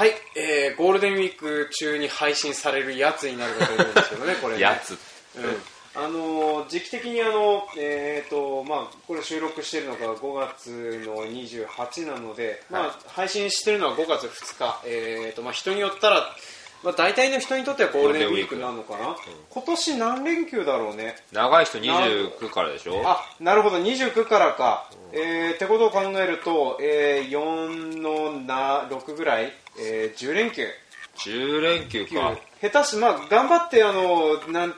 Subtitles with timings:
[0.00, 4.62] はい、えー、ゴールデンウィーク中に配信されるやつになるかと思うんですけどね、 これね。
[4.62, 4.92] やつ。
[5.36, 5.62] うん、
[5.94, 10.70] あのー時期的にあの、えーとまあ、これ収録しているのが5月
[11.04, 16.34] の28なので、まあ、配信しているのは5月2日、えーとまあ、人によったら、
[16.82, 19.16] まあ、大体の人にとってはゴールデンウィークなのかな、
[19.50, 21.16] 今年何連休だろうね。
[21.32, 23.02] 長い人29からでしょ？
[23.04, 23.76] あなるほど。
[23.78, 30.66] 29からか、えーってことを考えると、えー4のな6ぐらい、えー10連休。
[31.18, 32.36] 10連休か。
[32.62, 34.74] 下手しまあ頑張ってあのなん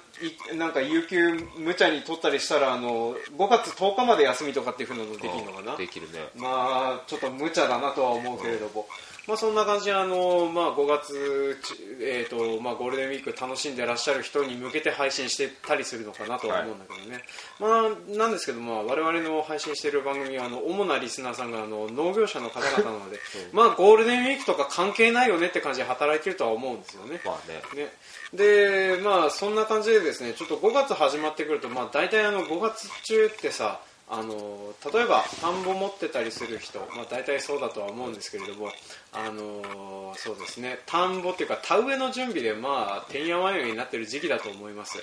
[0.52, 5.76] いなんか有給無茶に取ったりしたらあの5月10日まで休みとかっていうふうなのできるのかな。
[5.76, 6.18] できるね。
[6.36, 8.86] まあちょっと無茶だなとは思うけれども、
[9.28, 17.22] まあそんな感じであのまあ5月ちえっ、とまあゴールデンウィーク楽しんでらっしゃる人に向けて配信してたりするのかなとは思うんだけどね、
[17.60, 23.18] まあなんですけどまあ我々の配信している番組はあの主なリスナーさんがあの農業者の方々なので、
[23.52, 27.20] まあゴールデンウィークとか関係ないよねって感じで働いてるとは思うんですよね。
[27.24, 27.62] まあね。
[27.74, 27.92] ね、
[28.32, 33.80] でまあそんな感じでですねちょっと5月始まってくると、まあ、大体あの5月中ってさ
[34.14, 38.70] あの例えば田んぼ持ってたりする人、まあ、大体そうだとは思うんですけれども
[39.10, 40.80] あのそうですね。
[40.84, 44.98] 田んぼっていうか田植えの準備でまあてんやわんやになってる時期だと思います。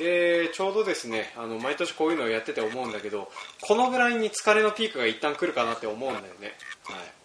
[0.00, 6.54] でちょうどですねあの毎年こういうのをやってて思うんだけどこのぐらいに疲れのピークが一旦来るかなって思うんだよね。
[6.82, 7.18] はい。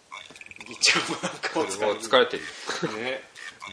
[0.66, 2.42] ぎっちゃんもなんかお疲れもう疲れてる。
[3.02, 3.20] ね、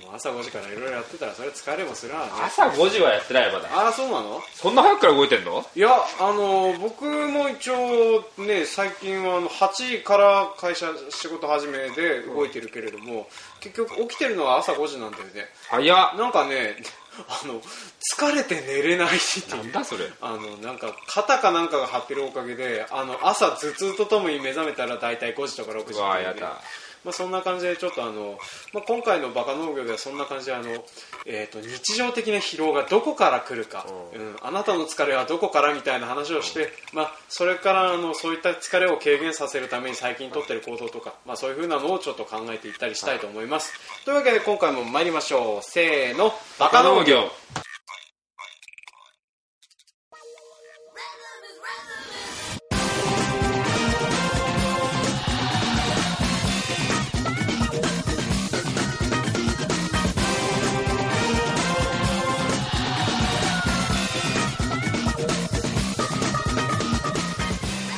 [0.03, 2.31] もう朝5時からいろいろやってたらそれ疲れもするわね。
[2.45, 3.69] 朝5時はやってないよまだ。
[3.73, 4.41] ああそうなの？
[4.53, 5.65] そんな早くから動いてんの？
[5.75, 5.89] いや
[6.19, 13.27] あの僕も一応ね最近はあの8時から会社仕事始めで動いてるけれども、
[13.59, 15.47] 結局起きてるのは朝5時なんだよね。
[15.69, 16.17] 早っ。
[16.17, 16.75] なんかね
[17.27, 17.61] あの
[18.17, 20.05] 疲れて寝れないってないんうだそれ。
[20.21, 26.61] あのなんか肩かなんかが張ってるおかげであの朝頭痛とともに目覚めたら大体5時とか6時うとかでわやだ
[27.03, 28.37] まあ、そんな感じでちょっとあの、
[28.73, 30.69] まあ、今回のバカ農業ではそんな感じであの、
[31.25, 43.73] えー、と日常的な疲労がどこから来るか、ううんあなたの疲れはどこからみたいな話をして、まあ、それからあのそういった疲れを軽減させるために最近取ってる行動とか、まあ、そういうふうなのをちょっと考えていったりしたいと思います、
[44.05, 45.63] というわけで今回も参りましょう。
[45.63, 46.33] せーの。
[46.59, 47.31] バカ農業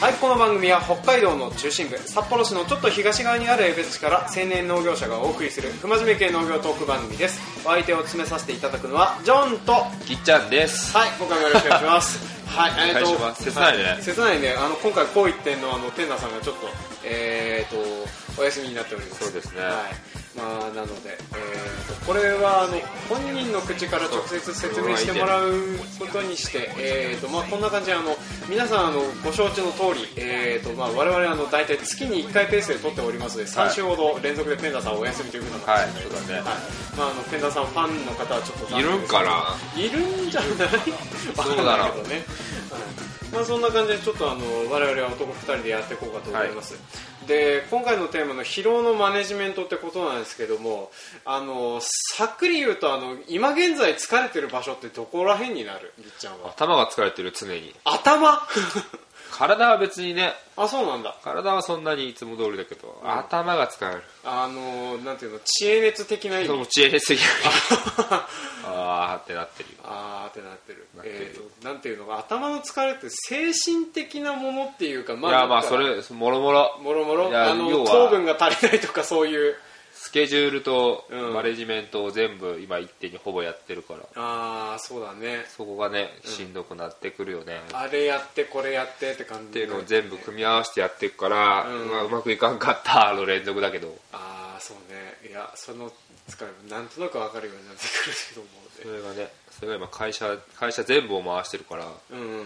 [0.03, 7.39] はいこの番組は北海道の中心部札幌市のちょっと東側にある江別市から青年農業者がお送りする不真面目系農業トーク番組です。
[7.65, 10.91] お相手を詰めさせていただくのはジョンとはぎっちゃんです。
[10.91, 12.19] い今回もよろしくお願いします。
[12.51, 13.43] はいお願いします。
[13.45, 13.83] 切ないね。
[13.85, 14.55] は切ないね。
[14.59, 16.67] あの今回こう一点のあのテンダーさんがちょっと
[17.05, 18.09] えー、と
[18.41, 19.23] お休みになっております。
[19.23, 19.63] そうですね。
[19.63, 22.73] はいまあ、なので、えー、とこれはあの
[23.07, 25.53] 本人の口から直接説明してもらう
[25.99, 28.15] ことにして、えーとまあ、こんな感じであの
[28.49, 36.33] 皆さんあのご承知の通り、えーとまあ、我々あの大体月に1回ペースで撮っておりますので3週ほど連続でペンダーさんお休みというふうなはい形になりますそうだね。
[36.33, 36.43] はい
[36.97, 39.81] まあ、あのペンダーさんファンの方はちょっと残いるんかな？
[39.81, 40.49] いるんじゃない？
[41.37, 42.07] そうだろう。
[42.07, 42.25] ね、
[42.71, 46.75] はいまあ、そんな感じでちょっとあの我々は男2人でやっていこうかと思います、
[47.27, 50.91] で今回のテーマの疲労のマネジメントってことなんですけども
[51.25, 55.93] あのさっくり言うとあの今現在疲れてる場所ってどこら辺になる？
[55.97, 56.49] ぎっちゃんは。
[56.51, 57.73] 頭が疲れてる常に。
[57.83, 58.39] 頭？
[59.33, 60.33] 体は別にね。
[60.55, 61.15] あそうなんだ。
[61.23, 64.03] 体はそんなにいつも通りだけど、頭が疲れる。
[64.23, 66.47] あのなんていうの知恵熱的な意味。
[66.47, 68.27] その知恵熱的な
[68.65, 69.75] あーってなってるよ。
[69.83, 70.87] あーってなってる。
[70.95, 71.15] なってる。
[71.19, 76.77] えーとなんていうのか頭の疲れって精神的なものっていうかまいやまあそれもろもろ。
[76.81, 77.29] もろもろ。
[77.29, 79.55] いやあの要は糖分が足りないとかそういう
[80.03, 81.33] スケジュールとうん。
[81.33, 83.99] マネジメントを全部今一手にほぼやってるから。
[84.15, 85.45] ああそうだね。
[85.47, 91.89] そこがねしんどくなってくるよね、あれやってこれやってって感じっていうのを全部組み合わせてやっていくから、うん。
[91.89, 93.97] まあ、うまくいかんかったの連続だけど。
[94.11, 95.29] ああそうね。
[95.29, 95.89] いやその
[96.27, 98.45] 疲れもなんとなく分かるようになってくるけど
[98.83, 101.85] それがねそれが今会社会社全部を回してるから。
[101.85, 102.45] もうん、うん、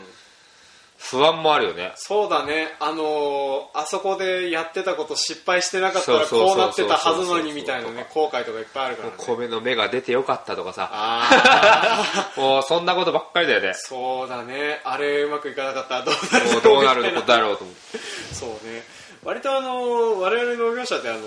[0.98, 1.94] 不安もあるよね。
[1.96, 2.76] そうだね。
[2.80, 9.16] あのーあそこでやってたこと失敗してなかったらそうそうそうそうこうなってたはずのにみたいなね後悔とかいっぱいあるからね。
[9.18, 10.90] 米の芽が出てよかったとかさ。
[10.92, 13.74] ああ もうそんなことばっかりだよね。
[13.76, 14.82] そうだね。
[14.84, 16.00] あれうまくいかなかった。
[16.00, 18.00] らどうなるどうなるみたいことだろうと思って
[18.34, 18.84] そうね。
[19.24, 21.20] 割とあの我々農業者ってあの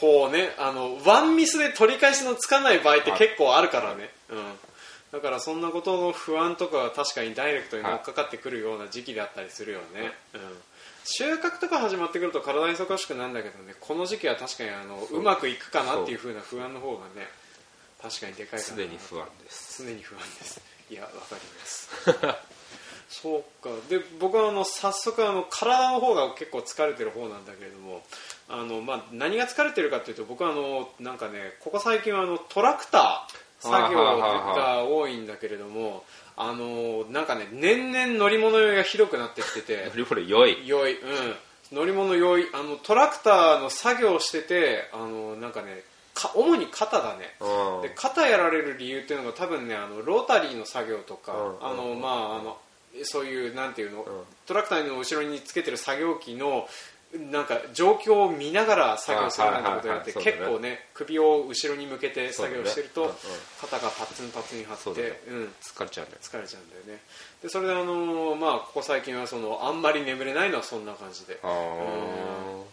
[0.00, 4.58] こうねあのワンミスで取り返しのつかない場合って結構あるからね、うん、
[5.12, 10.40] だからそんなことの不安とかは確かにダイレクトに乗っかかってくるような時期であったりするよね、うん、
[11.04, 17.26] 収穫とか始まってくると体忙しくなるんだけどねこの時期は確かにあのうまくいくかなっていう風な不安の方がね
[18.02, 18.76] 確かにでかいかな。
[18.76, 19.82] 常に不安です。
[19.84, 20.60] 常に不安です。
[20.88, 21.90] いやわかります。
[23.08, 23.70] そうか。
[23.88, 28.02] で僕はあの早速あの体の方が結構疲れてる方なんだけれども
[28.48, 36.04] あの、まあ、何が疲れてるかというと僕はあのなんかねここ最近はあのトラクター作業が多いんだけれども
[36.36, 39.90] あのなんかね年々乗り物酔いがひどくなってきてて。
[39.94, 40.68] 乗り物良い。
[40.68, 41.36] 酔いうん。
[41.72, 45.82] 乗り物酔いあのトラクターの作業をしててあのなんかね
[46.14, 47.82] か主に肩だねうん。
[47.82, 51.56] で肩やられる理由っていうのが多分ねあのロータリーの作業とか、うん。
[51.60, 52.58] あのまああの
[53.02, 54.04] そういうなんていうの、ん。
[54.46, 56.68] トラクターの後ろにつけてる作業機の
[57.14, 63.14] なんか状況を見ながら作業するようなことをやって結構ね首を後ろに向けて作業してると、
[63.62, 65.20] 肩がパッツンパッツンに張って
[65.62, 67.00] 疲れちゃうんだよ疲れちゃうんだよね。
[67.42, 71.38] でそれであのまあここ最近はそのあんまり眠れないのはそんな感じで。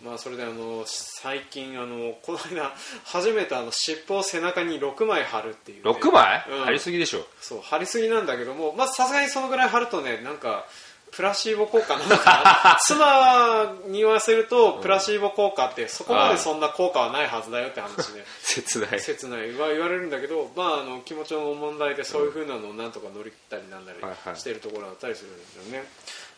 [0.03, 2.73] まあそれであの最近あのこの間
[3.05, 6.65] 初めてあの尻尾を背中に6枚貼るっていうね、6枚、うん。
[6.65, 7.25] 貼りすぎでしょ。
[7.39, 10.65] そう貼りすぎなんだけどもまあさすがにそのぐらい貼るとねなんか
[11.15, 18.25] プラシーボ効果なのかな 妻に言わせるとプラシーボ効果ってそこまでそんな効果はないはずだよって話で。
[18.41, 18.99] 切ない。
[18.99, 19.55] 切ない。
[19.57, 23.99] は言われるんだけど、まあ、あの気持ちの問題でそういうふうなのをなんとか乗り切ったりなんだり
[24.37, 25.89] しているところだったりするんですよね。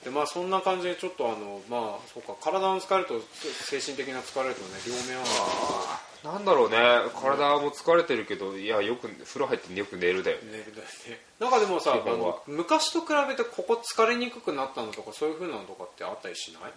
[0.03, 6.77] でまあ、そんな感じでちょっとあの、まあ、そうか体の疲れと精神的な疲れとね両面あるんだなんだろうね。
[7.21, 10.43] 体も疲れてるけどいやよく風呂入ってよく寝るだよね。
[10.51, 11.19] 寝るだよね。
[11.39, 16.71] なんかでもさあの昔と比べてここ疲れにくくなったのとかそういうふうなのとかってあったりしない？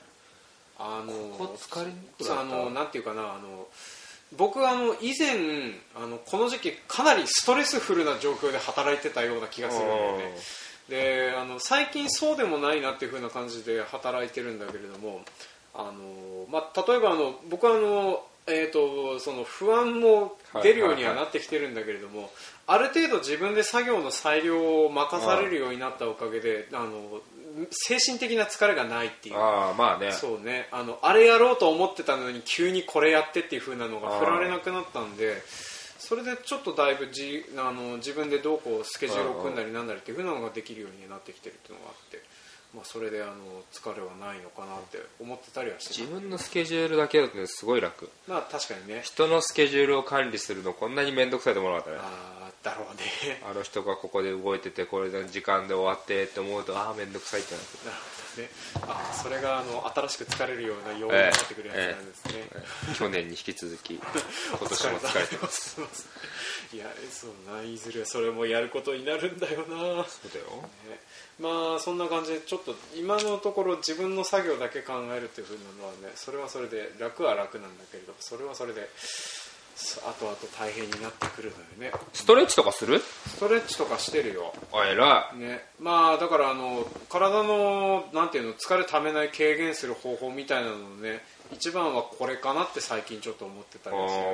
[0.78, 2.40] あのここ疲れにくくなった？
[2.42, 3.66] あのなんていうかなあの
[4.36, 10.36] 僕あの以前あのこの時期かなりストレスフルな状況で働いてたような気がするんだよね。
[10.88, 15.22] であの最近そうでもないなっていう風な感じで働いてるんだけれども
[15.72, 22.30] あの、まあ、例えばあの僕はあの、えー、とその不安も出るようにはなってきてるんだけれども、
[22.66, 27.20] ある程度自分で作業の裁量を任されるようになったおかげであの
[27.70, 29.36] 精神的な疲れがないっていう。
[29.36, 30.12] ああまあね。
[30.12, 30.68] そうね。
[30.70, 35.42] あのあれやろうと思ってたのに急にこれやってっていう風なのが振られなくなったんで
[35.98, 42.22] それでちょっとだいぶじあの自分でどうこうスケジュールを組んだりなんだりっていう風なのができるようになってきてるっていうのがあって、
[42.74, 43.32] まあ、それであの
[43.72, 46.00] 疲れはないのかなって思ってたりはしてた。
[46.02, 48.08] 自分のスケジュールだけだとねすごい楽。
[48.28, 49.00] まあ確かにね。
[49.02, 52.04] 人のスケジュールを管理するのこんなに面倒くさいと思わなかったね。
[52.06, 53.40] あーだろうね。
[53.48, 58.50] あの人がここで動いててこれの時間で終わってって思うとああ面倒くさいってなってなるほどね。
[58.82, 62.32] あーそれがあの新しく疲れるような要因になってくるやつなんですね、
[62.98, 64.04] 去年に引き続き 今
[64.68, 65.80] 年も疲れてます。
[66.72, 69.66] いやそうないずれそれもやることになるんだよな。
[69.66, 70.68] そうだよ。
[70.88, 71.00] ね。
[71.40, 79.39] まあそんな感じでちょっと今のところ自分の作業だけ考えるっていうふうなのはねそれはそれで楽は楽なんだけれどそれはそれでそ
[80.00, 81.98] 後々大変になってくるのよね。
[82.12, 83.00] ストレッチとかする？
[83.00, 84.52] ストレッチとかしてるよ。
[84.72, 85.38] あ偉い。
[85.38, 85.64] ね。
[85.80, 91.22] まあだからあの体のなんていうの疲れためない軽減する方法みたいなのね
[91.52, 94.30] 一番はこれかなって最近ちょっと思ってたりするよ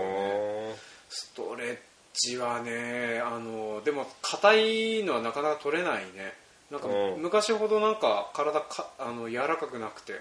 [0.70, 0.74] ね。
[1.08, 1.78] ストレッ
[2.12, 6.32] チはねあのでも硬いのはなかなか取れないね。
[6.70, 7.22] なんかうん。
[7.22, 10.14] 昔ほどなんか体かあの柔らかくなくて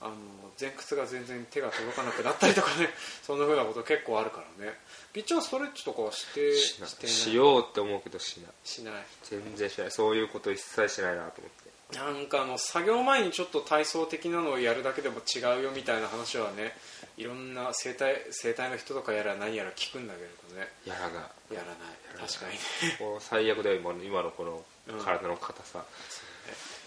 [0.00, 0.14] あの
[0.58, 2.88] 前屈が全然手が届かなくなったりとかね
[3.22, 4.78] そんなふうなこと結構あるからね。
[5.12, 7.08] ピッチャーストレッチとかはしてしない。
[7.08, 8.52] しようって思うけどしない。
[8.64, 9.04] しない。
[9.24, 9.90] 全然しない。
[9.90, 11.50] そういうこと一切しないなと思っ
[11.90, 11.98] て。
[11.98, 16.78] なんかあの作業前にちょっと体操的なのをやるだけでも違うよみたいな話はね
[17.16, 20.72] いろんな整体整体の人とかやら何やら聞くんだけれどね。
[20.84, 21.54] やらない。
[21.54, 22.28] やらない。
[22.28, 23.20] 確かにね。
[23.20, 25.04] 最悪だよ今の今のこのうん。
[25.04, 25.84] 体の硬さ、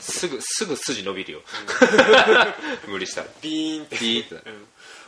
[0.03, 1.41] すぐすぐ筋伸びるよ、
[2.88, 3.27] 無理したら。
[3.41, 3.98] ビーンって。
[3.98, 4.67] ビーンってなうん。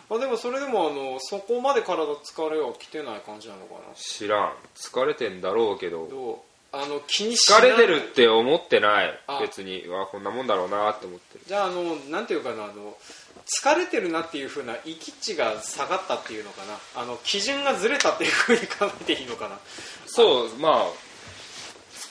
[0.09, 3.79] まあ、でもそれでもあのそこまで体疲れはきてない感じなのかな。
[3.95, 4.53] 知らん。
[4.75, 6.07] 疲れてんだろうけど。
[6.07, 6.37] どう？
[6.71, 7.61] あの気にしない。
[7.61, 9.19] 疲れてるって思ってない。
[9.27, 9.39] あ。
[9.41, 9.87] 別に。
[9.87, 11.45] わこんなもんだろうなって思ってる。
[11.47, 12.97] じゃああのなんていうかなあの
[13.45, 17.01] 疲れてるなっていうふうな息値が下がったっていうのかな。
[17.01, 19.59] あの基準がずれたっていうふうに考えていいのかな。
[20.05, 20.85] そうまあ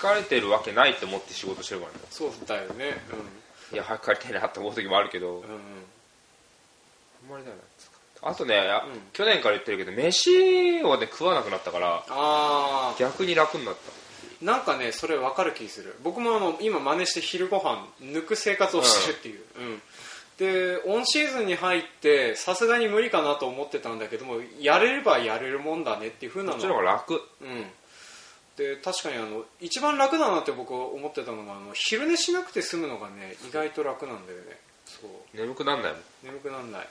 [0.04, 1.98] 疲れてるわけないって思って仕事してるからね。
[2.10, 2.96] そうだよね。
[3.72, 5.40] いや早く帰りたいなって思う時もあるけど、うんうん。
[5.40, 5.48] うん
[7.24, 7.62] あんまりだよな。
[8.28, 9.00] あとね、あうん。
[9.12, 13.80] 去年から言ってるけど飯をね食わなくなったからあ逆に楽になった。
[13.90, 14.04] あ
[14.44, 15.96] なんかねそれ分かる気する。
[16.02, 19.82] 僕もあの今真似して昼ご飯抜く生活をしてるっていう、うん。
[20.36, 27.14] でオンシーズンに入ってさすがに無理かなと思ってたんだけどもやれればやれるもんだねっていうふうなこっちのの方が楽。
[27.40, 27.64] うん
[28.56, 34.58] で確かにあの一番楽だなって僕思ってたのがあの昼寝しなくて済むのがね意外と楽なんだよね。
[34.84, 35.36] そう。
[35.36, 36.02] 眠くなんないもん。
[36.22, 36.88] 眠くなんない。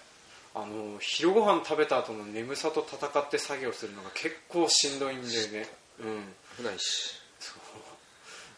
[0.55, 5.67] あの昼ご飯食べた後の眠さと戦って作業するのが結構しんどいんだよね。
[5.99, 6.03] う。
[6.03, 6.33] ん。
[6.57, 7.23] 危ないし。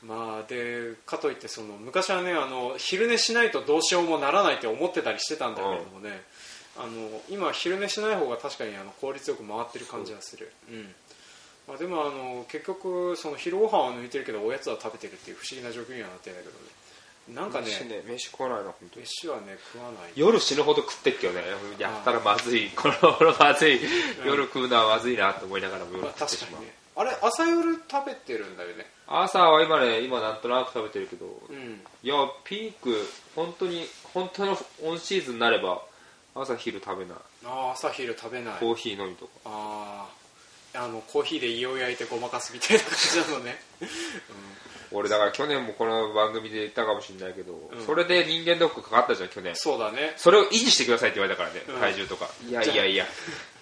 [0.04, 6.22] まあでかといってその昔はねあの昼寝しないとどうしようもならないって思ってたりしてたんだけれどもね、
[6.78, 10.52] あの今昼寝しない方が確かにあの効率よく回ってる感じがする。
[10.70, 10.94] うん
[11.68, 17.40] まあ、でもあの結局その昼ご飯は抜いてるけどおやつは食べてるっていう不思議な状況にはなってるんだけどね。
[17.42, 19.06] なんかね飯ね飯食わないな本当に。
[19.06, 20.12] 飯はね食わない。
[20.16, 21.42] 夜死ぬほど食ってっけどね。
[21.80, 22.70] やったらまずい。
[22.70, 23.80] この頃まずい。
[24.24, 26.52] 夜食うのはまずいなと思いながらも夜まあ、食ってしまう。
[26.52, 26.74] 確かにね。
[26.98, 28.86] あれ朝夜食べてるんだよね。
[29.08, 31.26] 朝は今ね今なんとなく食べてるけど。
[31.50, 31.82] うん。
[32.04, 32.96] いやピーク
[33.36, 35.82] 本当に本当のオンシーズンになれば
[36.36, 37.18] 朝昼食べない。
[37.46, 38.54] ああ朝昼食べない。
[38.60, 39.32] コーヒー飲みとか。
[39.46, 40.25] ああ
[40.75, 42.94] あのコーヒーで胃を焼いてごまかすみたいな感
[43.25, 43.58] じなのね、
[44.91, 47.86] 俺だから去年もこの番組で言ったかもしれないけど、ん。
[47.86, 49.55] それで人間ドックかかったじゃん去年。
[49.55, 50.13] そうだね。
[50.17, 51.79] それを維持してくださいって言われたからね、うん。
[51.79, 52.29] 体重とか。
[52.48, 53.05] いやいやいや。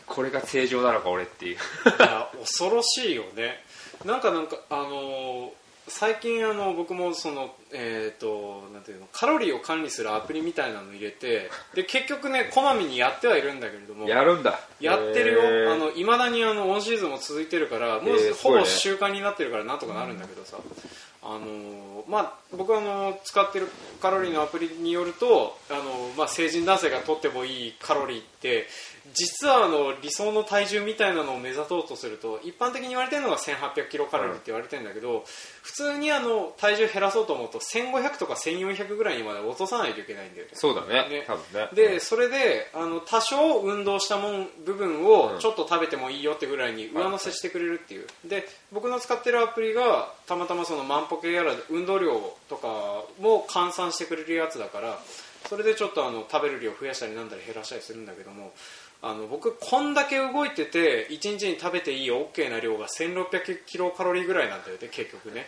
[0.06, 1.56] これが正常なのか俺っていう。
[1.56, 1.58] い
[2.00, 3.64] や恐ろしいよね。
[4.06, 14.60] なんかなんかあのー最近あの僕もそのえっ、となんていうのカロリーを管理するアプリみたいなの入れてで結局ねこまめにやってはいるんだけれどもやるんだ。
[14.80, 15.74] やってるよ、へー。
[15.74, 20.58] あの未だにあのオンシーズンも続いてるからもうえーほぼ習慣になってるからなんとかなるんだけどさ、
[21.22, 23.68] あのーまあ、僕はあの使ってる
[24.02, 25.82] カロリーのアプリによるとあの、
[26.18, 28.68] まあ、成人男性が取ってもいいカロリーって
[29.14, 35.26] 実はあの理想の体重みたいなのを目指そうとすると一般的に言われてるのが1800キロカロリーって言われてるんだけど、
[35.62, 40.52] 普通にあの体重減らそうと思うと1500とか1400ぐらいにまで落とさないといけないんだよね。
[40.54, 41.10] そうだね。
[41.10, 41.24] ね。
[41.28, 41.70] 多分ね。
[41.74, 45.40] でそれであの多少運動したもん部分をうん。
[45.40, 48.08] ちょっと食べてもいいよってぐらいに上乗せしてくれるっていう。
[48.24, 55.00] で僕の使ってるアプリがたまたまその万歩計やら運動量とかも換算してくれるやつだから
[55.48, 58.54] それでちょっとあの食べる量増やしたりなんだり減らしたりするんだけども
[59.06, 65.46] あの僕こんだけ動いてて1日に食べていい OK な量が1600キロカロリーぐらいなんだよね結局ね。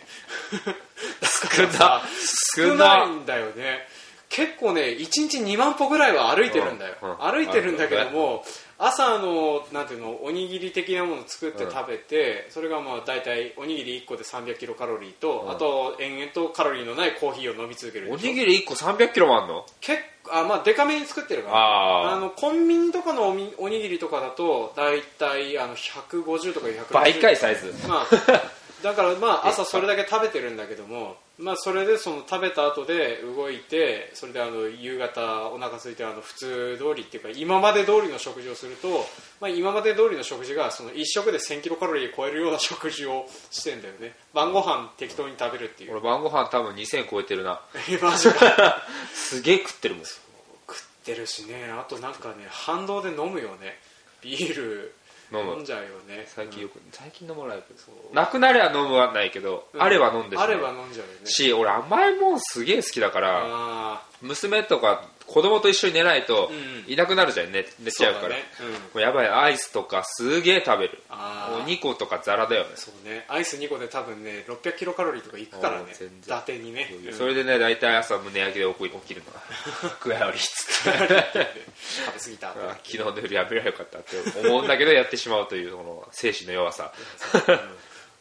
[1.56, 2.02] 少な
[2.54, 3.88] 少ないんだよね
[4.28, 7.16] 結構ね1日2万歩ぐらいは歩いてるんだよ、うんうん。
[7.18, 8.44] 歩いてるんだけども
[8.78, 15.50] 朝あのなんていうのおにぎり的なものを作って食べて、それがまあ大体おにぎり1個で300キロカロリーと、うん。
[15.50, 19.64] あと延々とカロリーのないコーヒーを飲み続けるおにぎり1個300キロもあんの？
[19.80, 21.56] 結構あまあデカめに作ってるから。
[21.56, 22.20] あー。
[22.20, 27.72] のコンビニとかのおみおにぎりとかだと大体あの150とか160倍かいサイズ。
[27.88, 28.06] まあ、
[28.82, 39.04] だからまあ 朝それだけ食べてるんだけども、まあ、それでその食べた後で動いてそれであの夕方お腹空いてあの普通通りっていうか今まで通りの食事をすると、
[39.40, 44.14] まあ、今まで通りの食事がその1食で1000キロカロリー超えるような食事をしてんだよね。
[44.32, 45.92] 晩ご飯適当に食べるっていう。
[45.92, 47.60] 俺晩ご飯多分2000超えてるな。
[47.90, 48.82] えマジか。
[49.12, 50.04] すげえ食ってるもん。
[50.04, 51.70] 食ってるしね。
[51.70, 53.78] あとなんかね反動で飲むよね。
[54.22, 54.94] ビール
[55.32, 55.54] 飲む。
[55.54, 56.24] 飲んじゃうよね。
[56.26, 59.82] 最近よく、最近飲まないけどなくなれば飲むはないけど、うん。
[59.82, 61.26] あれば飲んでしまうあれば飲んじゃうよね。
[61.26, 68.28] し俺甘いもんすげえ好きだからあ娘とか子供と一緒に寝ないとうんいなくなるじゃん寝寝ーちゃうから。
[68.30, 68.44] ね。
[68.94, 69.00] うん。
[69.00, 71.02] やばいアイスとかすげえ食べる。
[71.10, 72.70] もう2個とかザラだよね。
[72.76, 73.24] そうね。
[73.28, 75.86] アイス2個で多分ね600キロカロリーとかいくからね。
[75.92, 76.10] 伊然。
[76.26, 77.12] 達にね、うん。
[77.12, 79.32] それでね大体朝胸焼けで起きるの。
[80.00, 82.52] 具合悪いっつって食べ過ぎたあ
[82.84, 86.92] 昨日の夜やめればよかったって思うんだけどやってしまうというこの精神の弱さ。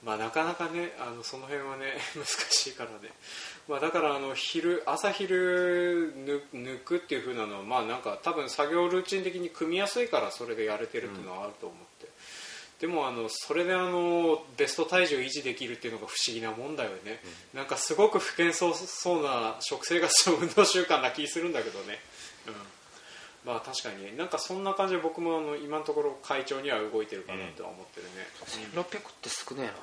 [0.03, 3.09] まあなかなかねあのその辺はね 難しいからね、
[3.67, 6.13] まあ、だからあの昼朝昼
[6.53, 12.07] ぬ抜くっていう風なのはまあなんか多分作業ルーチン的に組みやすいからそれでやれてるっていうのはあると思って、
[12.79, 17.19] でもあのそれであのベスト体重維持できるっていうのが不思議なもんだよね、
[17.55, 21.99] なんかすごく不健康そうな食生活と運動習慣な気するんだけどね、
[22.47, 24.13] うん、まあ確かにね。
[24.15, 28.27] なんかそんな感じで僕もあの今のところ会長には動いてるかなとは思ってるね、
[28.75, 29.73] 1600って少ねえな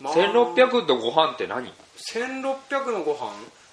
[0.00, 0.14] まあ。
[0.14, 1.72] 1600とご飯って何
[2.12, 3.32] ？1600のご飯？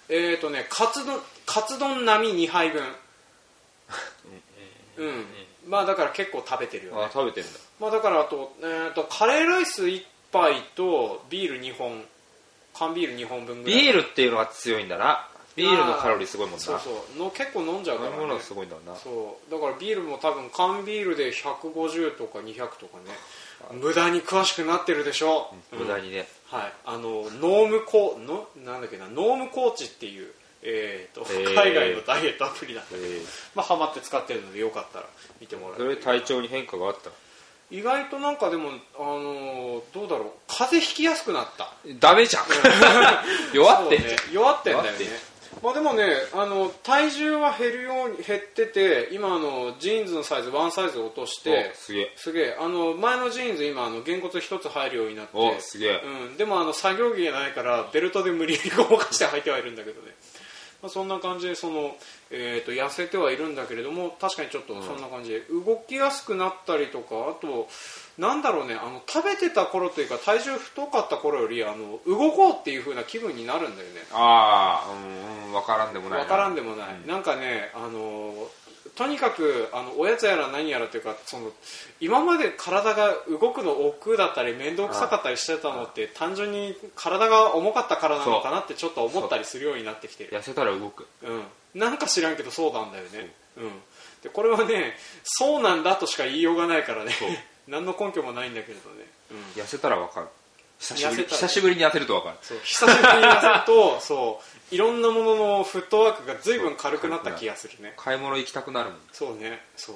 [0.10, 2.84] えっ、ー、とねカツ丼カツ丼並み2杯分。
[4.98, 5.26] うん、
[5.68, 7.04] まあだから結構食べてるよね。
[7.06, 7.50] あ食べてんだ。
[7.80, 12.06] まあだからあと,、えー、とカレーライス1杯とビール2本。
[12.74, 13.82] 缶ビール2本分ぐらい。
[13.82, 15.28] ビールっていうのが強いんだな。
[15.56, 16.62] ビールのカロリーすごいもんな。
[16.62, 17.20] そうそう。
[17.20, 18.96] の結構飲んじゃうから、ね、飲み物がすごいんだな。
[18.96, 19.52] そう。
[19.52, 23.12] だからビールも多分缶ビールで150とか200とかね
[23.72, 26.28] 無駄に詳しくなってるでしょ、無駄にね。
[26.50, 27.00] はい、あの
[27.40, 29.08] ノームコのなんだっけな。
[29.08, 30.32] ノームコーチっていう、
[30.64, 33.26] えーと海外のダイエットアプリなんだけど、えー。
[33.56, 35.06] まあ、ハマって使ってるのでよかったら
[35.40, 37.10] 見てもらえそれ体調に変化があった
[37.72, 40.30] 意外となんかでも、あのーどうだろう。
[40.48, 41.74] 風邪ひきやすくなった。
[42.00, 42.44] ダメじゃん。
[43.56, 44.12] 弱ってんじゃん。
[44.12, 44.18] ね。
[44.34, 45.31] 弱ってんだよね
[45.64, 52.14] まあでもねあの体重は減るように減ってて今あのジーンズのサイズワンサイズ落としておすげえ。
[52.16, 52.58] すげえ。
[52.60, 55.32] あの前のジーンズ今あのげんこつ一つ入るようになって。
[55.34, 56.02] おすげえ。
[56.30, 60.14] うん、でもあの作業着がないからベルトで無理やり動かして履いてはいるんだけどね、
[60.82, 61.96] まあ、そんな感じでその、
[62.34, 67.68] えー、と痩せてはいるんだけれども確かにちょっとそんな感じで動きやすくなったりとかあと
[68.18, 74.02] なんだろうねあの食べてた頃というか体重太かった頃よりあの動こうっていう風な気分になるんだよね。
[74.14, 76.26] ああうんうん分からんでもないな。
[76.26, 78.34] 分からんでもない、なんかねあの
[78.96, 81.52] とにかくあのおやつやら何やらというかその
[82.00, 90.32] 今まで体が動くの億劫だったり面倒くさかったりしてたのって単純に体が重かったからなのかなってちょっと思ったりするようになってきてる。
[90.32, 91.08] 痩せたら動く。
[91.24, 93.62] うん、なんか知らんけどそうなんだよね、う。
[93.62, 93.70] ん、
[94.24, 97.14] でこれはねそうなんだとしか言いようがないからね。
[97.68, 100.28] 何の根拠もないんだけれどね、うん、痩せたら分かる。
[100.80, 101.24] 久しぶり。
[101.26, 102.38] 久しぶりに痩せると分かる。
[102.42, 107.94] そう久しぶりに痩せると そういろんなもののフットワークが随分軽くなった気がするね。
[107.98, 109.00] 買い物行きたくなるもん。
[109.12, 109.64] そうね。
[109.76, 109.96] そう。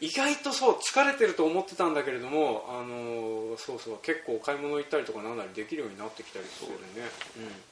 [0.00, 6.70] 意外とそう疲れてると思ってたんだけれども、あのーそうそう結構買い物行ったりとかなんなりできるようになってきたりする
[7.00, 7.08] ね。
[7.36, 7.40] う。
[7.40, 7.48] ん。
[7.48, 7.62] で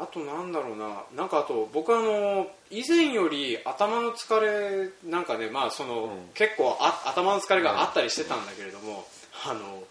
[0.00, 1.02] あとなんだろうな。
[1.14, 6.10] なんかあと僕あの以前より頭の疲れなんかねまあその、うん。
[6.34, 9.06] 結構あ頭の疲れがあったりしてたんだけれども、
[9.46, 9.82] あの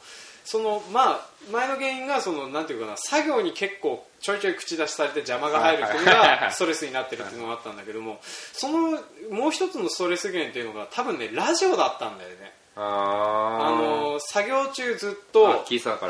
[0.48, 8.98] そのまあ前の原因がそのなんていうかな作業に結構ちょいちょい口出しされて邪魔が入るっていうのがストレスになってるっていうのがあったんだけどもその
[9.30, 15.66] もう一つのストレス源っていうのが多分ねラジオだったんだよねああの作業中ずっあと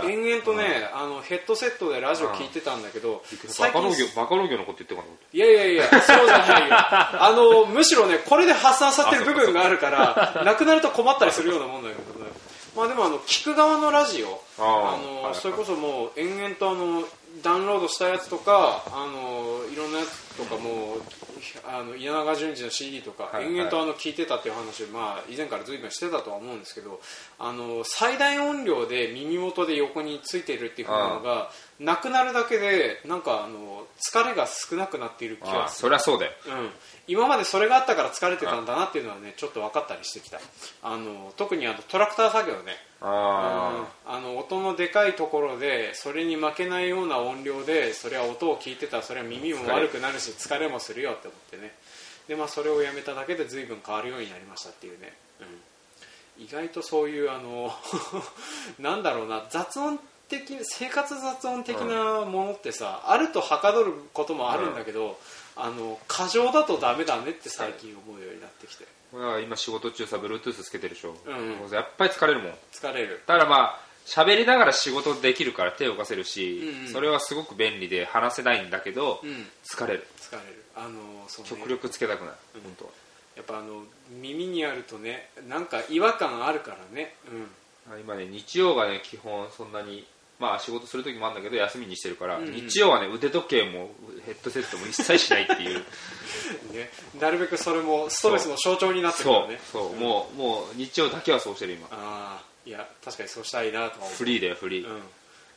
[0.10, 3.24] 延々とねあのヘッドセットでラジオ聞いてたんだけど
[3.58, 6.76] バカ農業バカ農業のこと言ってるかいやいやいやそうじゃないよ。
[6.76, 12.32] あのむしろねこれで発散させてる部分があるから なくなると困ったりするようなもんだけどね
[12.76, 15.36] まあでもあの聞く側のラジオあのはい。
[15.36, 17.04] それこそもう延々とあの
[17.44, 20.98] ダウンロードしたやつとかあのいろんなやつとかも
[21.68, 23.54] あの稲永淳二の CD とかはいはい。
[23.54, 27.00] 延々とあの聞いてたっていう話をまあ以前から随分してたとは思うんですけど
[27.40, 35.88] あの最大音量で耳元で横についているっていうのがなくなるだけでなんかあの疲れが少なくなっている気がする。
[35.88, 36.32] そりゃそうだよ。
[36.48, 36.70] うん、
[37.08, 40.40] 今までそれがあったから疲れてたんだなっていうのはねちょっと分かったりしてきた。
[40.82, 50.68] あの特にあのトラクター作業ねあうんあの音のでかいところでそれに負けないような音量でそれは音を聞いてたらそれは耳も悪くなるし疲れ。
[50.70, 51.74] もするよって思ってね。
[52.28, 55.14] で、まあ、それをやめただけで随分変わるようになりましたっていうね、
[56.38, 57.74] うん、意外とそういうあの
[58.80, 65.18] なんだろうな雑音的生活雑音的なものってさ、あるとはかどることもあるんだけど、
[65.56, 68.86] あの過剰だとダメだねって最近思うようになってきて。
[69.07, 71.72] あだから今仕事中さ Bluetooth つけてるでしょ、うんうん。
[71.72, 72.54] やっぱり疲れるもん。
[72.74, 73.22] 疲れる。
[73.26, 76.94] だからまあ喋りながら仕事できるから手を動かせるし、うんうん。
[76.94, 79.48] それはすごく便利で話せないんだけど、うん。
[79.64, 80.08] 疲れる。
[80.20, 80.64] 疲れる。
[80.76, 81.50] あのそうね。
[81.52, 82.62] 極力つけたくない、うん。
[82.62, 82.92] 本当は。
[83.36, 83.84] やっぱあの
[84.22, 87.16] 耳にあるとねなんか違和感あるからね。
[87.32, 88.00] うん。
[88.02, 90.06] 今ね日曜がね基本そんなに
[90.40, 92.54] まあ仕事する時もあるんだけど休みにしてるから、うんうん。
[92.54, 93.92] 日曜はね腕時計も
[94.26, 95.84] ヘッドセットも一切しないっていう。
[96.72, 101.88] ね、なるべくそれもストレスの象徴になってるかそうらねそう、もうもう日曜だけはそうしてる今。
[101.92, 104.10] ああいや確かにそうしたいなとは思う。
[104.16, 104.98] フリーだよフリー、うん。
[104.98, 105.00] い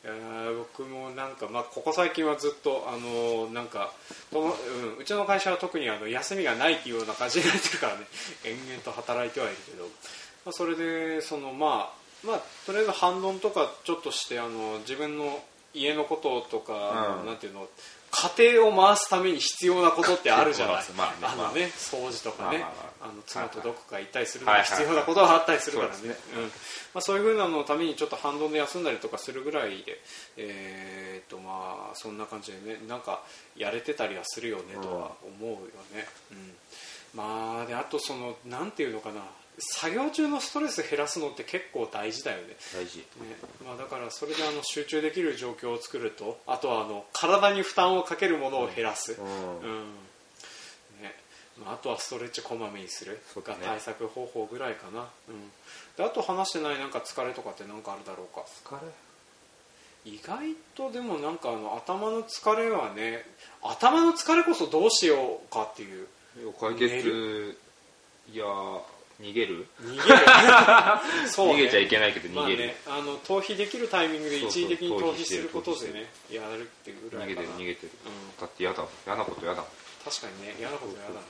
[0.06, 3.92] やー僕もなんか、まあ、ここ最近はずっと、あのーなんか
[4.32, 4.56] この、
[4.94, 8.06] うん、うちの会社は特にあの休みがないっていうような感じになってるからね。
[8.44, 9.90] 延々と働いてはいるけど、ま
[10.50, 17.26] あ、それでその、まあまあ、とりあえず反論とかちょっとしてあの自分の家のこととか、うん。
[17.26, 17.68] なんていうの
[18.36, 22.68] 家庭を回すために必要なことってあるじゃない、まあねのね掃除とかね、まあ
[23.02, 25.94] まあの妻とどこか行ったりするのに必要なことはあったりするからね。
[25.96, 26.42] そうですうん。
[26.42, 26.50] ま
[26.94, 30.00] あ、そういうふうなののためにちょっと反動で休んだりとかするぐらいで、
[30.36, 33.22] えー、とまあそんな感じでねなんか
[33.56, 35.56] やれてたりはするよねとは思うよ
[35.94, 36.52] ね、うん。
[37.14, 39.20] まあであとそのなんていうのかな
[39.58, 42.56] 作業中のストレス減らすのって結構大事だよね。
[42.74, 42.98] 大事。
[42.98, 43.04] ね。
[43.64, 49.60] まあ、だからそれであの集中できる状況を作るとあとはあの体に負担をかけるものを減らす、うん。
[49.60, 49.84] うん。
[51.02, 51.14] ね。
[51.62, 55.50] まあ、あとはストレッチこまめにするが対策方法ぐらいかな、うん、
[55.96, 58.46] であと話してないなんか疲れとかって何かあるだろうか。
[58.64, 58.80] 疲れ？
[60.06, 63.26] 意外とでもなんかあの頭の疲れはね
[63.62, 66.06] 頭の疲れこそどうしようかっていう。
[66.58, 67.58] 解決。
[68.32, 68.46] いや
[69.20, 69.66] 逃げる？
[69.82, 70.18] 逃げる
[71.28, 77.48] そう、ね、逃げちゃいけないけどまあ逃げる、ね、あの逃避できるタイミングで一時的に逃避することでねやるってぐら逃げいかな。
[77.48, 78.40] てる逃げてる、うん。
[78.40, 79.64] だって嫌だ嫌なこと嫌だ
[80.04, 81.20] 確かにね嫌なこと嫌だね、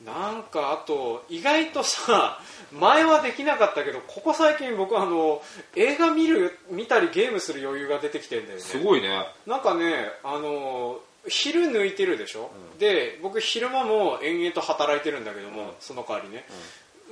[0.00, 0.06] うん。
[0.06, 2.40] なんかあと意外とさ
[2.72, 5.42] 前はできなかったけどここ最近僕あの
[5.76, 8.62] 映画見る見たりゲームする余裕が出てきてんだよね。
[8.62, 9.26] すごいね。
[9.46, 12.78] なんかねあの昼抜いてるでしょ、うん。
[12.78, 15.70] で僕昼間も延々と働いてるんだけども、うん。
[15.80, 16.44] その代わりね、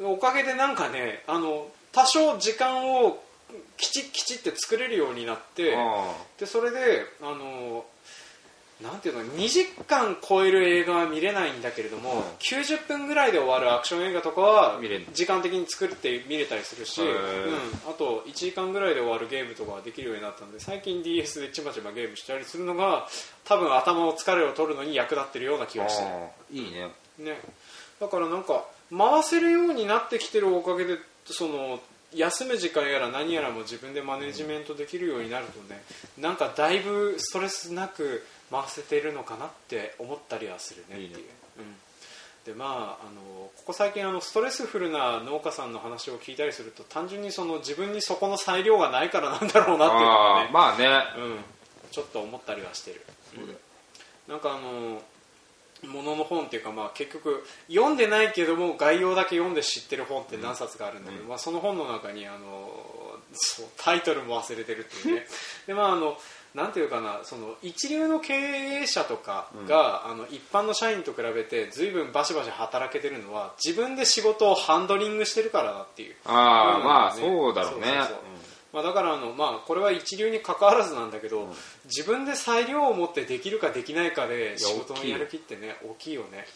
[0.02, 3.22] おかげでなんかねあの多少時間を
[3.76, 6.14] きちきちって作れるようになってあ。
[6.38, 7.84] でそれであの
[8.82, 12.20] なんていうの2時間超える映画は見れないんだけれども、うん。
[12.38, 14.80] 90分ぐらいで終わるアクション映画とかは
[15.12, 17.12] 時間的に作って見れたりするし、へうん。
[17.12, 23.06] ー、あと1時間ぐらいで終わるゲームとかができるようになったんで最近 DS でちまちまゲームしたりするのが
[23.44, 26.04] 多分頭の疲れを取るのに役立ってるような気あがして。
[26.52, 26.88] いいね。
[27.18, 27.38] ね、
[28.00, 28.64] だからなんか
[28.96, 31.80] 回せるようになってきてるおかげでその
[32.14, 35.82] 休む時間やら何やらも自分でマネジメントできるようになるとね
[36.18, 41.08] なんかだいぶストレスなく回せてるのかなって思ったりはするねっていう。
[41.08, 41.20] いいね。
[41.58, 41.76] うん。
[42.44, 50.88] でまあ、あのここ最近あのストレスフルな農家さんの話を聞いたりすると単純にその自分にそこの裁量がないからなんだろうなっていうのがねまあね。
[51.18, 51.38] うん、
[51.90, 53.02] ちょっと思ったりはしてる、
[53.34, 53.58] そうだよ。
[54.26, 55.02] なんかあの
[55.86, 62.70] ものの本っていうか、まあ、結局読んでないけども概要だけ読んで知ってる本って何冊かあるんだけど、まあ、その本の中にあの
[63.32, 65.26] そうタイトルも忘れてるっていうね。
[65.66, 66.16] で、まあ、あの
[66.54, 76.16] なんていうかなその一流の経営者とかが、あの一般の社員と比べて随分バシバシ働けてるのは自分で仕事をハンドリングしてるからだっていう。
[76.24, 77.86] ああうんまあそうだろうね
[78.72, 81.52] まあ、だからあの、まあ、これは一流に関わらずなんだけど、
[81.86, 86.22] 自分で裁量を持ってできるかできないかで仕事のやる気ってね大きいよ。
[86.22, 86.46] ね。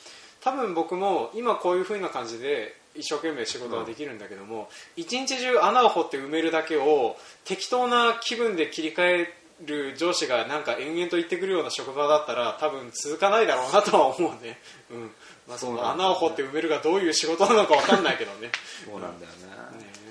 [0.41, 14.59] 多分僕も今こういう風な感じで一生懸命仕事はできるんだけども、一日中穴を掘って埋めるだけを適当な気分で切り替える上司がなんか延々と言ってくるような職場だったら多分続かないだろうなとは思うね、
[14.91, 15.11] うん。
[15.49, 18.51] まあ、その穴を掘って埋めるがどういう仕事なのか分かんないけどね。
[18.85, 19.45] そうなんだよね。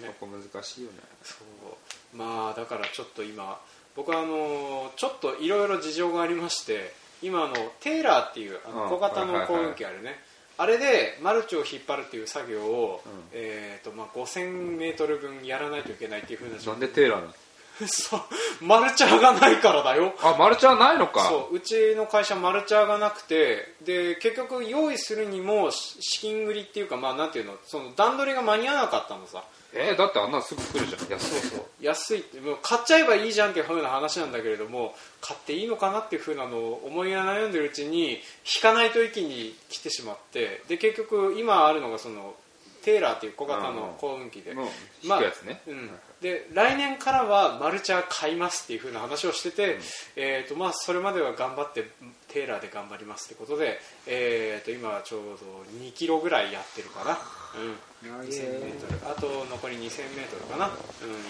[0.01, 0.15] ね。
[0.19, 0.97] そこ難しいよね。
[1.23, 1.62] そう
[2.15, 3.59] まあだからちょっと今
[3.95, 8.89] 僕はあのちょっといろいろ事情がありまして今あのテーラーっていうあのうん。
[8.89, 10.19] 小型の耕運機あるね。
[10.57, 13.11] あれでマルチを引っ張るっていう作業を、うん。
[13.31, 17.33] えーとまあ、5000メートル分やらないといけないっていうふうななんでテーラーなの？
[17.87, 18.21] そう
[18.63, 20.13] マルチャーがないからだよ。
[20.21, 21.21] あマルチャーないのか。
[21.21, 29.43] そううちの会社マルチャーがなくてで結局用意するにもし資金繰りっていうかまあなんていうのその段取りが間に合わなかったのさ
[29.75, 31.11] えーだってあんなのすぐ来るじゃん。
[31.11, 31.65] 安いそうそう。
[31.81, 38.19] 安いってもう買っちゃえばいいじゃんっていう風な話なんだけれども買っていいのかなっていう風なのを思い悩んでるうちに
[38.55, 42.35] 引かないと駅に来てしまってで結局今あるのがその
[42.83, 44.63] テーラーっていう小型の耕運機で、ま
[45.15, 45.19] あ
[45.67, 45.89] うん、
[46.21, 49.79] で来年からはマルチャー買いますっていう風な話をしてて、
[50.17, 51.89] えーとまあ、それまでは頑張って
[52.27, 55.35] テーラーで頑張りますってことで、えー、と今はちょうど
[55.81, 60.71] 2キロぐらいやってるかな、うん、長い2000メートルあと残り2000メートルかな、うん、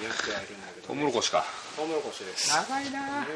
[0.04, 1.44] やってはいるんだけど、トウね、モロコシか。
[1.78, 2.50] トウモロコシです。
[2.50, 3.22] 長いな。
[3.22, 3.28] ね。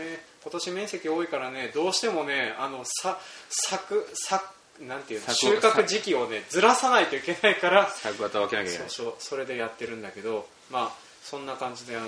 [0.41, 3.19] 今年面積多いからねどうしてもねあのさ
[3.49, 4.45] 作作
[4.81, 7.87] なんていうの収作穫時期をねずらさないといけないから。
[7.89, 8.89] 作型分けなきゃいけない。
[8.89, 12.07] そうそうそれでやってるんだけどまあそんな感じであの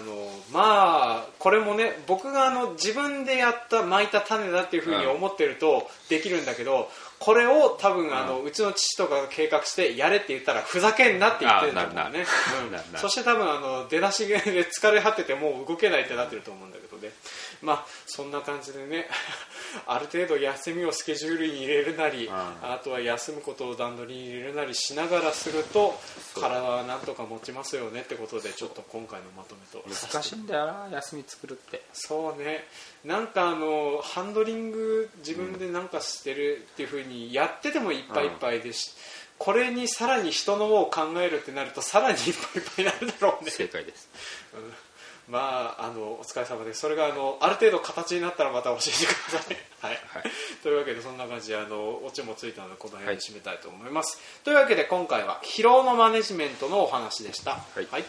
[0.53, 12.25] まあこれもね僕があの自分でやった巻いた種だっていうふうに思ってるとできるんだけど、これを多分あの、うちの父とかが計画してやれって言ったらふざけんなって言ってるんだと思うね、
[12.63, 17.11] うんなるなるそして多分あの出だしで疲れ果ててもう動けないってなってると思うんだけどね。
[17.61, 19.09] まあそんな感じでね
[19.85, 22.31] ある程度休みをスケジュールに入れるなり、ん。
[22.31, 25.99] あとは休むことを段取りに入れるなりしながらすると
[26.33, 31.81] 体はなんとか持ちますよねってことでちょっと今回のまとめと難しいんだよな休み作るって。
[31.93, 32.67] そうね
[33.05, 38.93] なんかあのハンドリング自分でなんかしてるっていうふうにやっててもいっぱいいっぱいでし、
[39.37, 43.51] これにさらに人のを考えるってなるとさらにいっぱいいっぱいになるだろうね。
[43.51, 44.09] 正解です。
[45.29, 46.81] まあ、あのお疲れ様です。
[46.81, 50.01] それがあのある程度形になったらまた教えてください、 はい。
[50.07, 50.23] はい。
[50.63, 57.51] というわけでそんな感じであのオチもついたのでこの辺で締めたいと思います、というわけで今回は疲労のマネジメントのお話でした。
[57.51, 57.87] はい。
[57.91, 58.05] はい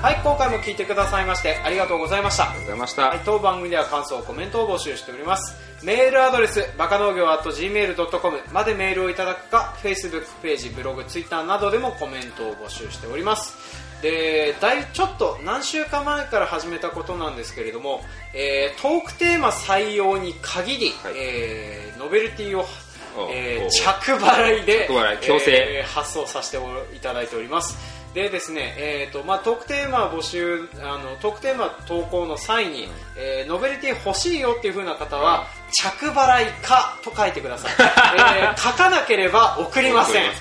[0.00, 2.44] はい今回も聞いてくださいましてありがとうございました。
[2.44, 5.56] ありがとうございました、はい、当番組では感想コメントを募集しております。
[5.84, 13.56] メールアドレスバカ農業 .gmail.com までメールをいただくか Facebook ページブログ Twitter などでもコメントを募集しております。
[14.00, 18.02] でだいちょっと何週間前から始めたことなんですけれども、
[18.34, 21.14] えートークテーマ採用に限り、はい。
[21.16, 22.64] えーノベルティを
[23.32, 24.86] えー着払いで
[25.48, 37.72] えー発送させていただいておりますでですね、えーとまあ、トークテーマ募集あのトークテーマ投稿の際に、えーノベルティ欲しいよっていう風な方は、着払いかと書いてください、
[38.40, 40.24] えー書かなければ送りません。
[40.24, 40.30] うん。
[40.30, 40.34] い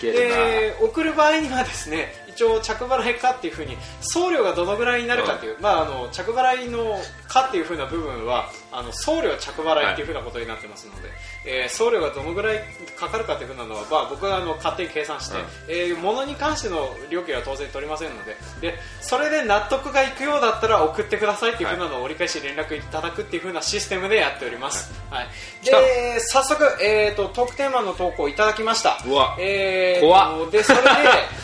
[0.00, 0.36] けるな。
[0.36, 11.08] で送る場合にはですね一応着払いかっていうふうに送料がどのぐらいになるかっていう、まあ、あの着払いのかっていうふうな部分はあの送料着払いっていうふうなことになってますので、
[11.44, 12.60] えー送料がどのぐらい
[12.96, 25.28] かかるかっていうふうなのは、まあ、僕はあの勝手に計算して、うんえー物に関しての料金は当然取りませんのででそれで納得がいくようだったら送ってくださいっていうふうなのを折り返し連絡いただくっていうふうなシステムでやっております、はい。
[25.62, 25.80] 来た。
[25.80, 28.98] で早速、えー、とトークテーマの投稿いただきました。
[29.06, 29.36] うわ。
[29.38, 30.88] えー怖とでそれで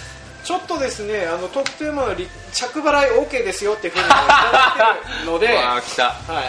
[0.48, 5.82] ちょっとですねあのトークテーマのり着払い OK ですよっていうふうにいただいてるので は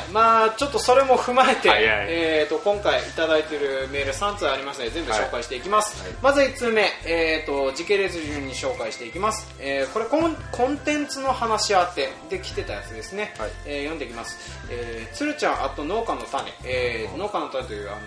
[0.08, 2.06] い、まあちょっとそれも踏まえて、はいはい。
[2.08, 6.14] えー、と今回いただいているメール3通ありますので全部紹介していきます、はい。
[6.22, 13.50] まず1通目、えー、と時系列順に紹介していきます、えーこれコンコンテンツの話し合ってで来てたやつですね、はい。
[13.66, 14.38] えー読んでいきます、
[14.70, 17.98] えー、つるちゃんあと農家の種、えー農家の種というあの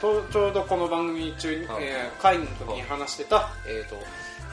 [0.00, 1.84] とちょうどこの番組中に、はい。
[1.84, 4.02] えー会の時に話してた、えー、と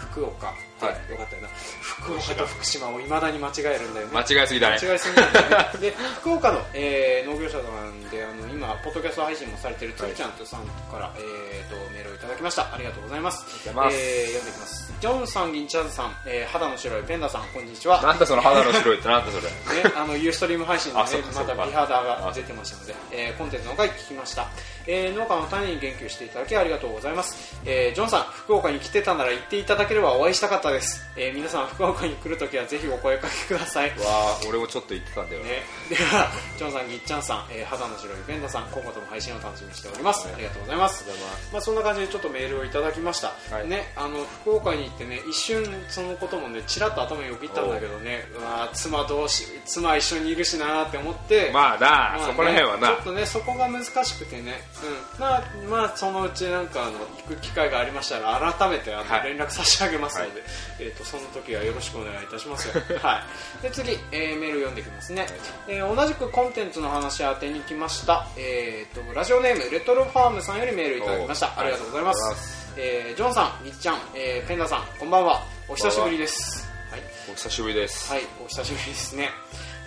[0.10, 0.54] 福岡、
[0.86, 1.12] はい。
[1.12, 1.48] よかったよな。
[1.82, 4.14] 福岡と福島をいまだに間違えるんだよね。
[4.14, 4.78] 間違いすぎだね。
[4.82, 5.80] 間違いすぎなんだよね。
[5.80, 5.92] で
[6.22, 12.74] 福岡の、えー農業者さんであの今ポッドキャスト配信もされてるつるちゃんとさんから、えー、とメールをいただきました。
[12.74, 13.46] ありがとうございます。
[13.74, 13.96] ます。
[13.96, 14.94] えー読んでいきます。
[15.00, 17.04] ジョンさん銀チャーズさん、えー肌の白い。
[17.04, 18.02] ペンダさんこんにちは。
[18.02, 19.84] なんだその肌の白いってなんだそれ。
[19.84, 24.48] ね、あのユーストリーム配信で、ねまた美肌が出てましたので、えーコンテンツの回聞きました、
[24.88, 33.90] えー農家の種に言及していただきありがとうございます、えージョンさん福岡に来てたなら行っていただければお会いしたかったです、えー皆さん福岡に来るときはぜひお声かけください。
[33.92, 40.26] わあ俺もちょっと言ってたんだよね、では、ジョンさん、ぎっちゃんさん、えー肌の白いペンダさん、今後とも配信を楽しみにしております。
[40.26, 40.36] はい。
[40.36, 41.06] ありがとうございます。
[41.52, 43.34] まあ、そんな感じでちょっとメールをいただきました。
[43.50, 43.68] はい。
[43.68, 48.44] ね、あの福岡に行ってね、一瞬そのこともね、ちらっと頭によぎったんだけどね、う。
[48.44, 51.52] わー妻どうし、妻一緒にいるしなーって思って。
[51.54, 52.88] まあな、まあねそこら辺はな。
[52.88, 60.42] ちょっとねそこが難しくてね、うん、まあまあそのうちなんかあの行く機会がありましたら改めてあの、はい連絡差し上げますので、
[60.80, 62.74] えっ、とその時はよろしくお願いいたしますよ。
[63.00, 63.24] は
[63.60, 63.64] い。
[63.64, 65.28] で次、えーメール読んでいきますね。
[65.68, 68.28] えー同じくコンテンツの話宛てに来ました。
[68.38, 71.54] えっ、とラジオネームレトロファームさんよりメールいただきました。
[71.58, 72.24] おありがとうございます。
[72.24, 75.44] ありがとうございますえージョンさん、みっちゃん、えーペンダさん、こんばんは。
[75.68, 76.72] お久しぶりです。
[76.90, 77.02] はい。
[77.32, 79.30] お久しぶりです、はい、お久しぶりですね、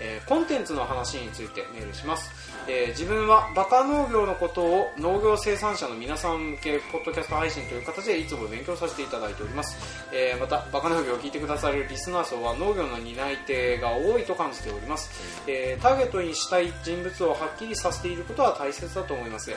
[0.01, 2.31] えーコンテンツの話についてメールします、
[2.69, 9.77] えー自分はバカ農業のことを農業生産者の皆さん向けポッドキャスト配信という形でいつも勉強させていただいております、
[10.13, 15.11] えーまたバカ農業を聞いてくださるリスナー層は農業の担い手が多いと感じております、
[15.47, 19.55] えーターゲットにしたい人物をはっきりさせていることは大切だと思います、え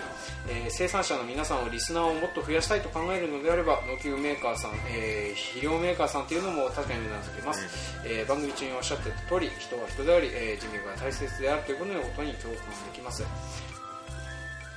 [0.67, 7.62] ー生産者の皆さんをリスナーをもっと増やしたいと考えるのであれば農機具メーカーさん、えー肥料メーカーさんというのも確かにうなずけます、
[8.05, 13.23] えー番組中におっしゃってた通り人は人であり、えー人脈が大切であるということに共感できます、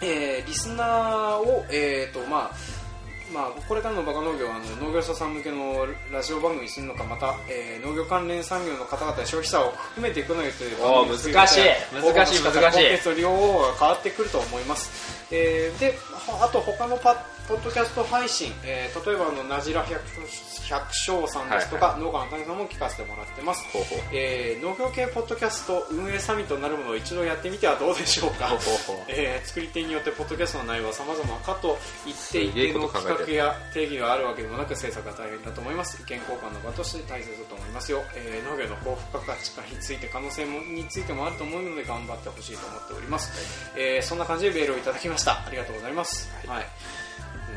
[0.03, 2.51] えーリスナーを、えーとまあ
[3.33, 11.61] まあ、これからのバカ農業はあの農業者さん向けのラジオ番組にするのかまた、えー農業関連産業の方々や消費者を含めていくのよという番組難しい。
[11.95, 12.61] 難しい難しい。
[12.61, 14.91] コンテンツの量が変わってくると思います、
[15.33, 15.95] えーで
[16.27, 17.15] はあと他のパ
[17.51, 20.01] ポッドキャスト配信、えー例えばあのなじら百
[20.69, 23.65] 百姓さんですとか、農家の谷さんも聞かせてもらってます。
[23.73, 23.81] ほ
[24.13, 28.47] えー農業系ポッドキャスト運営サミットなるものを一度やってみてはどうでしょうか。
[28.47, 28.57] ほ
[29.09, 36.01] えー作り手によってポッドキャストの内容は様々かと言って一すげえ定のこと考えてる企画や定義があるわけでもなく制作が大変だと思います。
[36.01, 45.45] 意見交換の場として大切だと思いますよ、えー農業の高付加価値化について可能性もについてもあると思うので頑張ってほしいと思っております、えーそんな感じでメールをいただきました。
[45.45, 46.67] ありがとうございます、はい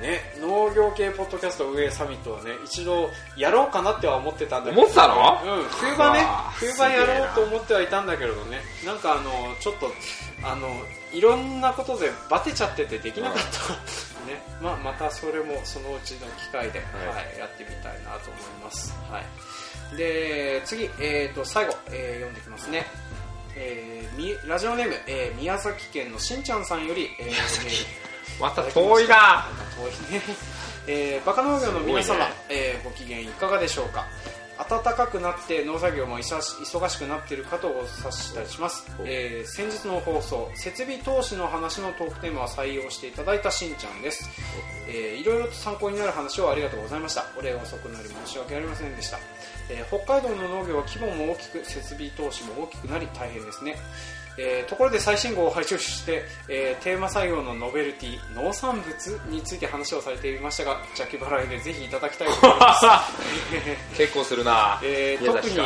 [0.02, 4.82] ね、農業系ポッドキャスト運営サミットはね一度やろうかなっては思ってたんだけど。
[4.82, 5.60] 思ってたの？
[5.60, 6.26] うん、冬場ね
[6.56, 8.62] 冬場やろうと思ってはいたんだけれどね。
[8.86, 9.92] なんかあのちょっと
[10.44, 10.68] あの
[11.14, 13.74] いろんなことでバテちゃっててできなかった、
[14.30, 14.42] ね。
[14.62, 19.22] まあ、またそれもそのうちの機会で、ははいやってみたいなと思います、は
[19.94, 22.86] い、で次、えー、と最後、えー読んできますね。
[23.56, 29.46] えーみラジオネーム、えー宮崎県のしんちゃんさんより、えー、メールまた遠いな。
[29.78, 30.24] 遠いね、
[30.88, 32.26] えーバカ農業の皆様、ね。
[32.50, 34.06] えーご機嫌いかがでしょうか？
[34.70, 44.30] 暖かくなって農作業も忙しくなっているかとお察したりします、えー先日の放送設備投資の話のトークテーマを採用していただいたしんちゃんです、
[44.88, 47.26] えーいろいろと参考になる話をありがとうございました。
[47.36, 49.18] お礼が遅くなり申し訳ありませんでした、
[49.72, 53.76] えー北海道の農業は規模も大きく設備投資も大きくなり大変ですね
[54.38, 62.86] えーところで最新号を拝聴して、えーテーマ採用のノベルティ農産物について話をされていましたが邪気払いでぜひいただきたいと思います、
[63.98, 65.58] 結構するなえー特に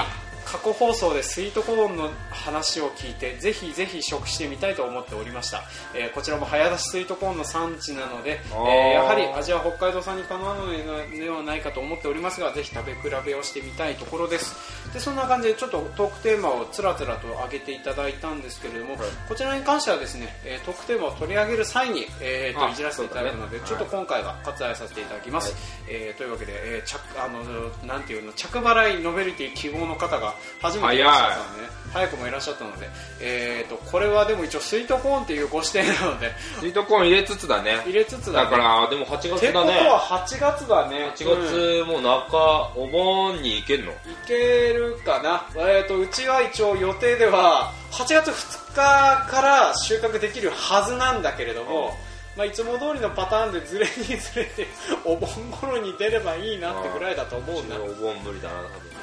[0.49, 8.65] 過去放送でスイートコーンの話を聞いてぜひぜひ食してみたいと思っておりました、えーこちらも早出しスイートコーンの産地なので、えあー。
[8.65, 14.55] ーやはり味は北海道産にかなわないのではないかと思っておりますがぜひ食べ比べをしてみたいところです。
[14.93, 23.63] でそんな感じでちょっとトークテーマをつらつらと上げていただいたんですけれども、こちらに関してはですね、えートークテーマを取り上げる際に、えーとあいじらせていただくので、ね。
[23.65, 25.61] ちょっと今回は割愛させていただきます、はい。
[25.89, 27.43] えーというわけで、えー着あの
[27.85, 30.97] なんていうの着払いノベルティ希望の方が初めて早い。
[30.97, 32.89] いらっしゃったので、ね、早くもいらっしゃったので、
[33.21, 37.81] えー、とこれはでも一応スイートコーンっていうご指定なのでスイートコーン入れつつだね。
[37.85, 41.11] 入れつつだ,、だからでも8って月ことだねは8月だね。
[41.15, 43.91] 8うん月もう中お盆に行けんの？
[43.91, 43.95] い
[44.25, 44.33] け
[44.73, 51.97] るかな、えー、とうちは一応予定では8月2日から収穫できるはずなんだけれども、
[52.35, 54.67] まあ、いつも通りのパターンでずれにずれて
[55.05, 58.89] お盆頃に出ればいいなってぐらいだと思うんだ、お盆無理だな多分。
[58.91, 58.96] ね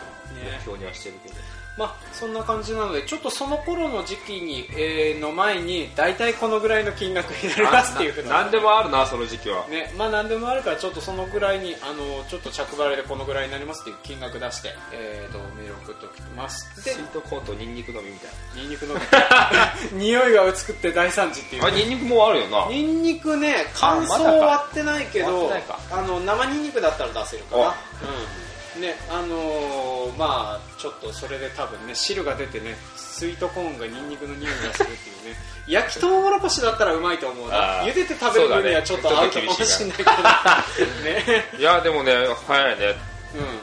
[0.45, 1.35] 目標にはしてるけど。
[1.77, 8.43] まあ、そんな感じなのでちょっとその頃の時期に、えーの前に大体このぐらいの金額になりますっていうふうな。
[8.43, 9.67] 何でもあるなその時期は。
[9.69, 16.85] ねまあ何でもあるからちょっとそのぐらいにあのちょっと着払いでこのぐらいになりますっていう金額出して、えー、とメール送っておきます。
[16.85, 18.31] でスイートコーンとニンニクのみみたい
[18.61, 18.95] ニンニクの。
[19.99, 21.63] 匂いが薄くって大産地っていう。
[21.63, 22.67] なあニンニクもあるよな。
[22.69, 24.31] ニンニクね乾燥まだか。
[24.31, 25.79] は割ってないけど割ってないか。
[25.91, 27.65] あの生ニンニクだったら出せるかな。
[27.65, 28.44] あうん
[28.81, 35.37] ねあのーまあちょっとそれで多分ね汁が出てねスイートコーンがニンニクの匂いがするっていうね。
[35.67, 37.83] 焼きとうもろこしだったらうまいと思うな。
[37.83, 39.95] 茹でて食べる分にはちょっと合うかもしれな。
[39.95, 40.13] いけど
[41.03, 41.47] ね。
[41.59, 42.13] いやでもね
[42.47, 42.95] 早いね。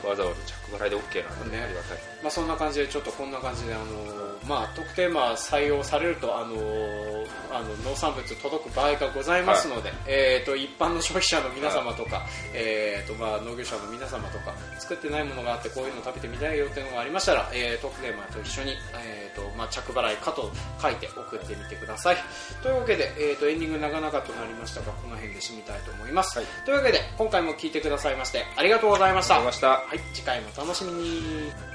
[0.03, 0.09] うん。
[0.09, 0.35] わざわざ
[0.77, 1.57] 着払いで OK なんだね。
[1.57, 1.63] ね。
[1.65, 1.97] ありがたい。
[2.23, 7.11] まあ、そんな感じでちょっとこんな感じで、あのーまあ、特定まあ採用されると、あのー
[7.51, 20.49] あの農産物届く場合がございますので、えー、と一般の消費者の皆様とか、えーとまあ、農業者の皆様とか作ってないものがあってこういうの食べてみたいよっていうのがありましたら、えー、特定まあと一緒に、えーとまあ、着払いかと
[20.81, 22.17] 書いて送ってみてください。
[22.63, 26.47] というわけで、えー、とエンディング長々となりましたがこの辺で締めたいと思います、はい。
[26.65, 29.35] というわけで今回も聞いてくださいましてありがとうございました。
[29.35, 29.97] ありがとうございました。
[29.97, 31.70] はい、次回もお楽しみに